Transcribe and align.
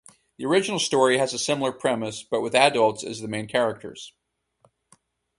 The 0.39 0.47
original 0.47 0.79
story 0.79 1.19
has 1.19 1.31
a 1.31 1.37
similar 1.37 1.71
premise, 1.71 2.23
but 2.23 2.41
with 2.41 2.55
adults 2.55 3.03
as 3.03 3.21
the 3.21 3.27
main 3.27 3.47
characters. 3.47 4.13